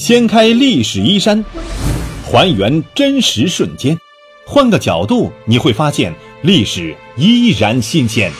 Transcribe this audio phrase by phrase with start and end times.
[0.00, 1.44] 掀开历史衣衫，
[2.24, 3.94] 还原真实瞬间，
[4.46, 6.10] 换个角度你会发现
[6.42, 8.32] 历史依然新鲜。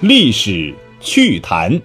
[0.00, 1.80] 历史趣谈，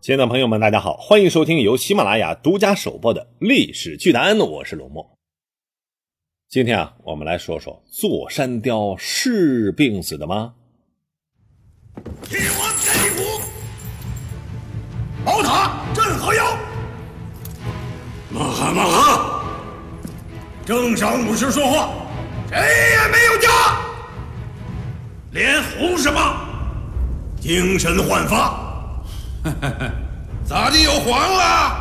[0.00, 5.18] 亲爱的朋友们，大家好，欢迎收听由喜马拉雅独家首播的《历史趣谈》，我是龙墨。
[6.48, 10.54] 今天啊，我们来说说座山雕是病死的吗？
[15.28, 16.56] 宝塔镇河妖，
[18.30, 19.42] 马哈马哈，
[20.64, 21.90] 正上武士说话，
[22.48, 23.48] 谁也没有家。
[25.32, 26.18] 脸红什么？
[27.38, 28.58] 精神焕发，
[30.48, 31.76] 咋地又黄了？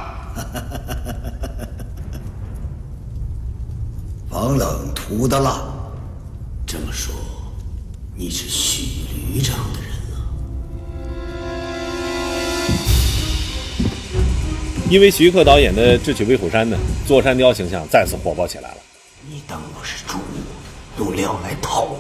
[4.30, 5.62] 王冷涂的蜡，
[6.66, 7.16] 这么说，
[8.14, 9.42] 你是许旅
[14.90, 18.78] 因为徐克导演的《智取威虎山》呢，座山雕形象再次火爆起来了。
[19.30, 20.18] 你当我是猪，
[20.98, 22.00] 用料来套我？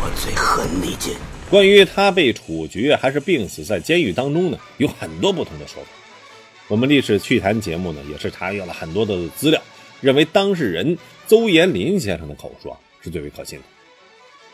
[0.00, 1.14] 我最恨那件。
[1.48, 5.88] 关于他被处决还是病死在监狱当中呢，有很多不同的说法。
[6.66, 9.62] 我们历史趣谈节目呢，也是查阅了很多的资料，
[10.00, 13.64] 认为当事人邹延林先生的口述啊是最为可信的。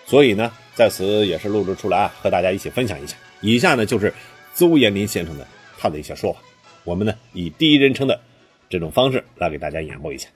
[0.04, 3.16] 所以呢，在此也是录制出来啊，和大家一起分享一下。
[3.40, 4.12] 以下呢就是
[4.54, 5.46] 邹延林先生的
[5.82, 6.38] 他的一些说法，
[6.84, 8.20] 我们呢以第一人称的
[8.68, 10.28] 这种方式来给大家演播一下。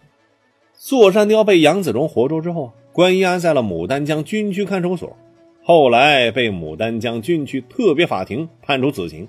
[0.76, 5.16] 座山雕被杨子荣活捉之后，关押在了牡丹江军区看守所。
[5.62, 9.28] 后来被牡丹江军区特别法庭判处死刑。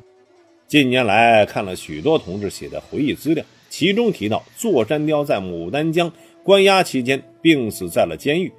[0.68, 6.12] 近年来看了许多同志写的回忆资料，其中提到座山雕在牡丹江
[6.44, 8.52] 关押期间病死在了监狱，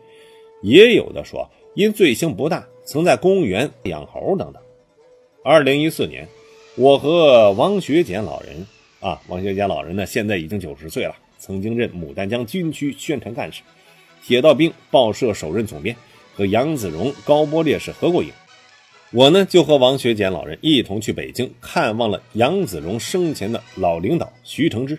[0.62, 4.62] 也有的说因罪行不大，曾在公园养猴等等。
[5.44, 6.26] 二零一四年，
[6.78, 8.64] 我和王学俭老人
[9.00, 13.62] 啊，王学俭老人呢现在已经九十岁了，曾经任牡丹江军区宣传干事，
[14.24, 15.96] 铁道兵报社首任总编。
[16.36, 18.30] 和杨子荣、高波烈士合过影，
[19.10, 24.96] 我呢就和王学俭老人一同去北京看望了杨子荣生前的老领导徐承之。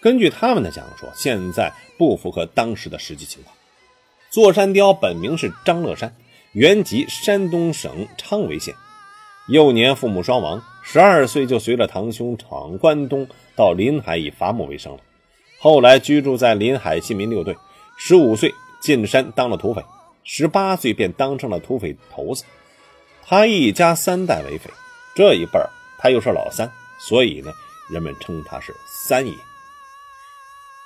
[0.00, 3.52] 根据他们的讲说，现在不符合当时的实际情况。
[4.30, 6.14] 座山雕本名是张乐山，
[6.52, 8.72] 原籍山东省昌潍县，
[9.48, 14.98] 幼年父母双亡，十二岁就随着堂兄闯关东到临海以伐木为生了。
[15.60, 17.56] 后来居住在临海新民六队，
[17.96, 19.82] 十五岁进山当了土匪。
[20.24, 22.42] 十八岁便当上了土匪头子，
[23.24, 24.68] 他一家三代为匪，
[25.14, 25.70] 这一辈儿
[26.00, 26.68] 他又是老三，
[26.98, 27.52] 所以呢，
[27.88, 29.32] 人们称他是三爷。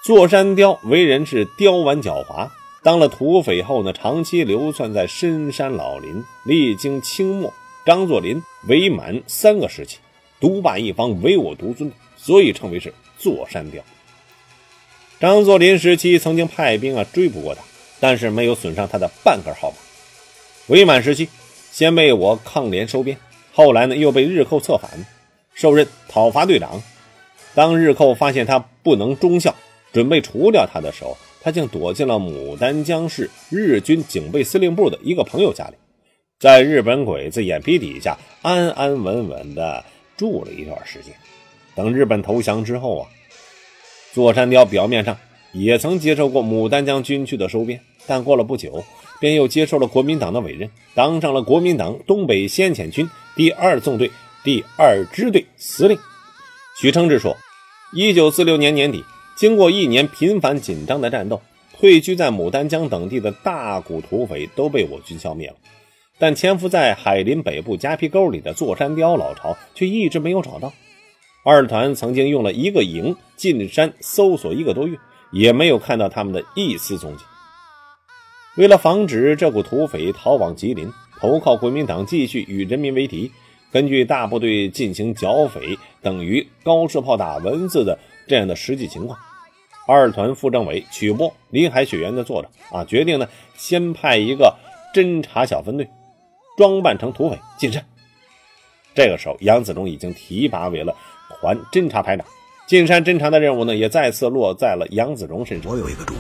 [0.05, 2.51] 座山雕为人是刁顽狡猾，
[2.83, 7.55] 当了土匪后呢，长期流窜在深山老林，历经清末、
[7.85, 9.99] 张作霖、伪满三个时期，
[10.41, 13.83] 独霸一方，唯我独尊，所以称为是座山雕。
[15.19, 17.63] 张作霖时期曾经派兵啊追捕过他。
[18.03, 19.77] 但是没有损伤他的半根毫毛。
[20.69, 21.29] 伪满时期，
[21.71, 23.15] 先被我抗联收编，
[23.53, 25.05] 后来呢又被日寇策反，
[25.53, 26.83] 受任讨伐队长。
[27.55, 29.55] 当日寇发现他不能忠孝，
[29.93, 35.75] 准备除掉他的时候，他竟躲进了牡丹江市日军警备司令部的一个朋友家里，
[36.41, 39.85] 在日本鬼子眼皮底下安安稳稳地
[40.17, 41.13] 住了一段时间。
[41.75, 43.09] 等日本投降之后啊，
[44.15, 45.15] 座山雕表面上
[45.53, 47.79] 也曾接受过牡丹江军区的收编。
[48.07, 48.83] 但过了不久，
[49.21, 54.11] 便又接受了国民党的委任，当上了国民党东北先遣军第二纵队
[54.43, 55.99] 第二支队司令。
[56.81, 57.37] 许承志说，
[57.93, 59.05] 一九四六年年底，
[59.37, 61.43] 经过一年频繁紧张的战斗，
[61.79, 65.57] 退居在牡丹江等地的大股土匪都被我军消灭了，
[66.21, 70.73] 但潜伏在海林北部夹皮沟里的座山雕老巢却一直没有找到。
[71.43, 74.99] 二团曾经用了一个营进山搜索一个多月，
[75.33, 77.25] 也没有看到他们的一丝踪迹。
[78.57, 83.33] 为了防止这股土匪逃往吉林，投靠国民党，继续与人民为敌，
[83.73, 89.19] 根据大部队进行剿匪等于高射炮打蚊子的这样的实际情况，
[89.87, 93.27] 二团副政委曲波《林海雪原》的作者啊，决定呢
[93.57, 94.55] 先派一个
[94.95, 95.89] 侦察小分队，
[96.61, 97.83] 装扮成土匪进山。
[98.95, 100.95] 这个时候，杨子荣已经提拔为了
[101.31, 102.27] 团侦察排长，
[102.67, 105.73] 进山侦察的任务呢，也再次落在了杨子荣身上。
[105.73, 106.19] 我有一个主意。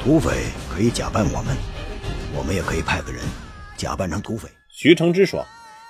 [0.00, 0.30] 土匪
[0.72, 1.56] 可以假扮我们，
[2.36, 3.20] 我们也可以派个人
[3.76, 4.48] 假扮成土匪。
[4.68, 5.44] 徐承之说：“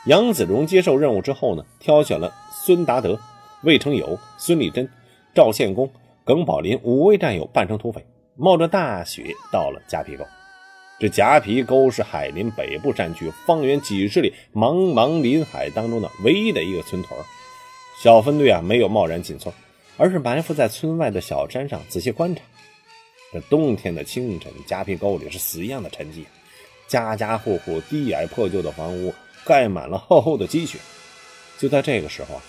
[0.08, 2.32] 杨子荣接受任务之后呢，挑选了
[2.64, 3.20] 孙达德、
[3.64, 4.88] 魏成友、孙立珍、
[5.34, 5.90] 赵献公、
[6.24, 10.24] 耿宝林五位战友扮成土匪，冒着大雪到了夹皮沟。
[11.00, 17.18] 这夹皮沟是海林北部山区方圆几十里茫茫林海当中的唯一的一个村屯。
[18.02, 19.54] 小分队啊，没有贸然进村，
[19.96, 22.42] 而是埋伏在村外的小山上仔细观察。
[23.32, 26.24] 这冬天的清晨，夹皮沟里是死一样的沉寂，
[26.88, 29.14] 家家户户低矮破旧的房屋
[29.44, 30.78] 盖满了厚厚的积雪。
[31.58, 32.42] 就在这个时候啊，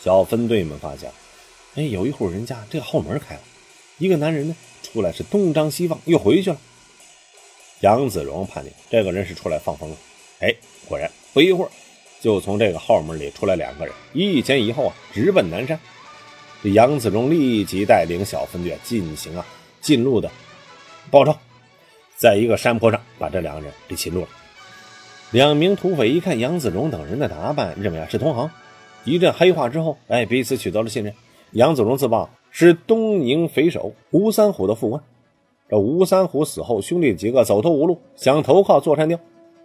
[0.00, 1.10] 小分队们发现，
[1.74, 3.40] 哎，有一户人家这个后门开了，
[3.98, 4.54] 一个男人呢
[4.84, 6.60] 出来是东张西望，又回去了。
[7.80, 9.96] 杨子荣判定这个人是出来放风了。
[10.40, 10.54] 哎，
[10.88, 11.70] 果然不一会儿，
[12.20, 15.78] 就从这个后门里出来两个人，一前一后啊，直奔南山。
[16.62, 19.46] 这杨子荣立即带领小分队进行啊
[19.80, 20.28] 近路的
[21.08, 21.38] 包抄，
[22.16, 24.28] 在一个山坡上把这两个人给擒住了。
[25.30, 28.50] 两名土匪一看杨子荣等人的打扮，认为啊是同行，
[29.04, 31.14] 一阵黑话之后，哎，彼此取得了信任。
[31.52, 35.02] 杨子荣自报是东宁匪首吴三虎的副官。
[35.68, 39.18] 这吴三虎死后，兄弟几个走投无路，想投靠座山雕。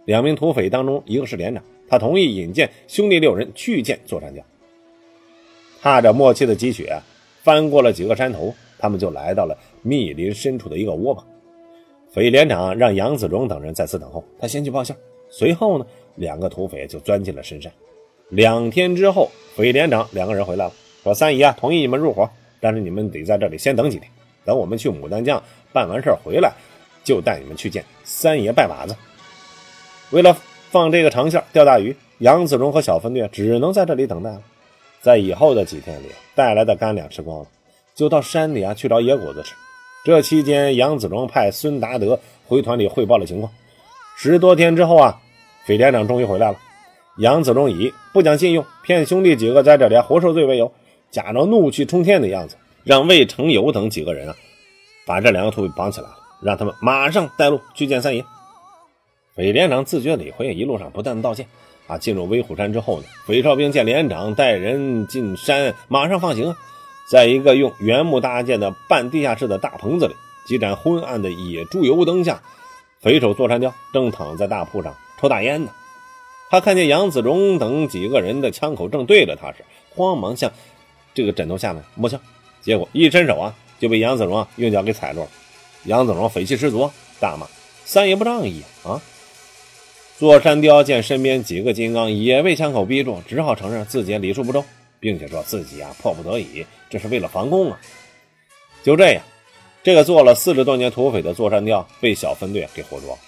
[0.06, 4.44] 两名土匪当中，一个是连长，他同意引荐兄弟六人去见座山雕。
[5.82, 7.00] 踏着默契的积雪，
[7.42, 11.24] 翻过了几个山头，他们就来到了密林深处的一个窝棚。
[12.10, 14.94] 匪连长让杨子荣等人在此等候，他先去报信。
[15.30, 15.86] 随后呢，
[16.16, 17.72] 两个土匪就钻进了深山。
[18.30, 22.30] 两天之后，匪连长两个人回来了，说：“三姨啊，同意你们入伙，
[22.60, 24.10] 但是你们得在这里先等几天，
[24.46, 25.42] 等我们去牡丹江。”
[25.74, 26.54] 办完事儿回来，
[27.04, 28.96] 就带你们去见三爷拜把子。
[30.12, 30.38] 为了
[30.70, 34.42] 放这个长线钓大鱼，杨子荣和小分队只能在这里等待了。
[35.02, 37.48] 在以后的几天里，带来的干粮吃光了，
[37.94, 39.54] 就到山里啊去找野果子吃。
[40.06, 43.52] 这期间，杨子荣派孙达德回团里汇报了情况。
[44.16, 45.20] 十多天之后啊，
[45.66, 46.58] 匪连长终于回来了。
[47.18, 50.72] 杨子荣以不讲信用、骗兄弟几个在这里活受罪为由，
[51.12, 54.36] 假装怒气冲天的样子，让魏成友等几个人啊。
[55.06, 58.26] 把这两个土匪绑起来了，让他们马上带路去见三爷。
[59.36, 61.48] 匪连长自觉理亏，一路上不断的道歉。
[61.86, 66.56] 啊，进入威虎山之后呢，匪哨兵见连长带人进山，马上放行。
[67.12, 70.14] 在一个用原木搭建的半地下室的大棚子里，
[70.48, 72.42] 几盏昏暗的野猪油灯下，
[73.02, 75.72] 匪首座山雕正躺在大铺上抽大烟呢。
[76.50, 80.50] 他看见杨子荣等几个人的枪口正对着他时，慌忙向
[81.14, 82.18] 这个枕头下面摸枪，
[82.62, 83.54] 结果一伸手啊。
[83.84, 85.28] 就被杨子荣啊用脚给踩住了，
[85.84, 86.90] 杨子荣匪气十足，
[87.20, 87.46] 大骂
[87.84, 89.02] ：“三爷不仗义啊！”
[90.18, 94.64] 座山雕见身边几个金刚也被枪口逼住，只好承认自己礼数不周，
[95.02, 97.78] 并且说自己啊迫不得已，这是为了防攻啊。
[98.84, 99.22] 就这样，
[99.84, 103.20] 这个做了四十多年土匪的座山雕被小分队给活捉。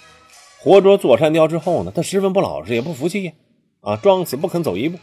[0.58, 3.32] 活捉座山雕之后呢，他十分不老实，也不服气呀，
[3.82, 4.98] 啊，装死不肯走一步。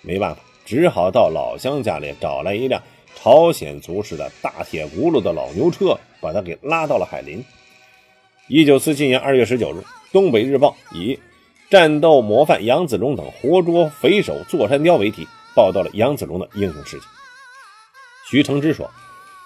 [0.00, 2.80] 没办法，只好到老乡家里找来一辆。
[3.22, 7.44] 朝鲜族式的大铁轱辘的老牛车，把他给拉到了海林。
[8.48, 9.78] 一九四七年二月十九日，
[10.10, 11.16] 《东北日报》以
[11.70, 15.24] “战斗模范杨子荣等活捉匪首座山雕”为题，
[15.54, 17.04] 报道了杨子荣的英雄事迹。
[18.28, 18.90] 徐承之说：“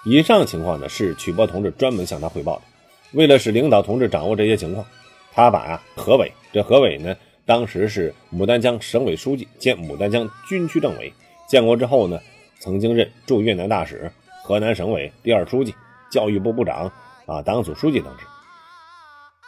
[0.03, 2.63] 以上情况呢，是曲波同志专门向他汇报的。
[3.11, 4.83] 为了使领导同志掌握这些情况，
[5.31, 7.15] 他把啊何伟，这何伟呢，
[7.45, 11.13] 当时是牡丹江省委书记兼牡丹江军区政委，
[11.47, 12.19] 建国之后呢。”
[12.59, 14.11] 曾经任驻越南大使、
[14.43, 15.73] 河南省委第二书记、
[16.11, 16.91] 教育部部长
[17.25, 18.25] 啊、党组书记等职。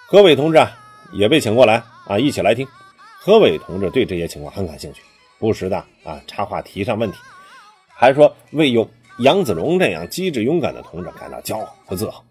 [0.08, 0.72] 何伟同志啊，
[1.14, 2.68] 也被请过来啊，一起来听。
[3.20, 5.02] 何伟同志对这些情况很感兴趣，
[5.40, 7.18] 不时的啊插话提上问题，
[7.88, 12.24] 还说为有杨子荣这样机智勇敢的同志感到骄傲和自豪。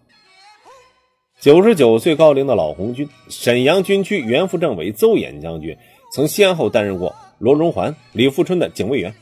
[1.41, 5.77] 九十九岁高龄的老红军，沈阳军区原副政委邹衍将军，
[6.13, 9.15] 曾先后担任过罗荣桓、李富春的警卫员。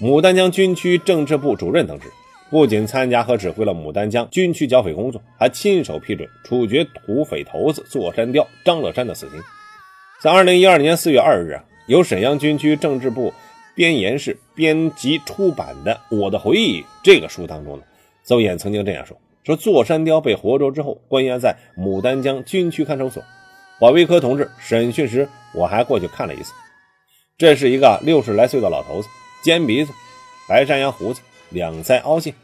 [0.00, 2.06] 牡丹江军区政治部主任等职，
[2.50, 9.42] 不仅参加和指挥了牡丹江军区剿匪工作，还亲手批准处决土匪头子座山雕张乐山的死刑。
[10.22, 13.34] 在二零一二年四月二日啊，由沈阳军区政治部
[13.74, 17.82] 编研室编辑出版的《我的回忆》这个书当中呢，
[18.22, 23.20] 邹衍曾经这样说：说座山雕被活捉之后，关押在牡丹江军区看守所。
[23.80, 26.52] 保卫科同志审讯时，我还过去看了一次。
[27.36, 29.08] 这是一个六十来岁的老头子。
[29.48, 29.94] 尖鼻子，
[30.46, 32.34] 白山羊胡子，两腮凹陷。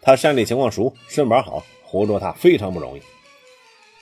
[0.00, 3.02] 他山里情况熟，身板好，活捉他非常不容易。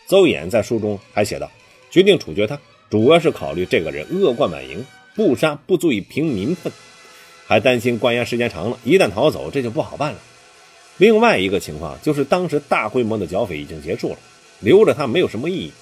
[0.06, 1.50] 邹衍在书中还写道
[1.90, 2.56] ：“决定处决他，
[2.88, 6.72] 主要是考虑这个人恶贯满盈，不杀不足以平民愤，
[7.48, 10.20] 还担心关押时间长了，一旦逃走，这就不好办了。
[10.98, 14.18] 另外一个情况就是，当时大规模的剿匪已经结束了，
[14.60, 15.72] 留着他没有什么意义。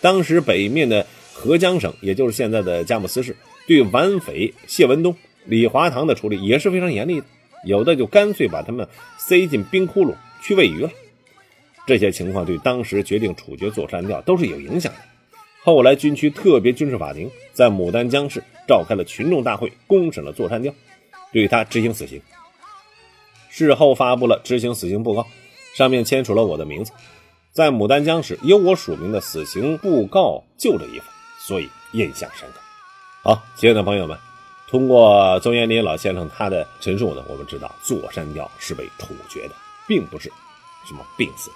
[0.00, 3.36] 当时北面的合江省，也就是现在的佳木斯市，
[3.68, 5.16] 对皖匪谢文东。”
[5.46, 7.26] 李华堂的处理也是非常严厉的，
[7.64, 8.86] 有的就干脆把他们
[9.16, 10.90] 塞进冰窟窿去喂鱼了。
[11.86, 14.98] 这些情况对当时决定处决座山雕都是有影响的。
[15.62, 20.72] 后来，军区特别军事法庭在牡丹江市召开了群众大会，公审了座山雕，
[21.32, 22.20] 对他执行死刑。
[23.48, 25.26] 事后发布了执行死刑布告，
[25.74, 26.92] 上面签署了我的名字，
[27.52, 31.08] 在牡丹江市有我署名的死刑布告就这一份，
[31.40, 32.60] 所以印象深刻。
[33.22, 34.16] 好，亲爱的朋友们，
[34.68, 39.54] 通过邹延林老先生他的陈述呢，我们知道座山雕是被处决的，
[39.86, 40.30] 并不是
[40.84, 41.50] 什么病死。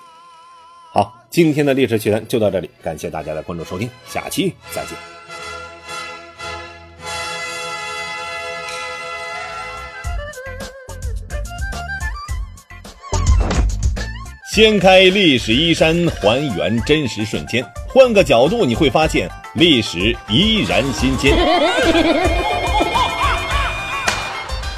[0.93, 4.97] 好，今天的历史趣谈就到这里，感谢大家的关注收听，下期再见。
[14.53, 21.37] 掀开历史衣衫，还原真实瞬间，换个角度你会发现历史依然新鲜。